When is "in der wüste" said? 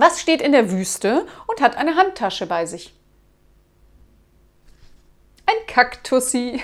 0.40-1.26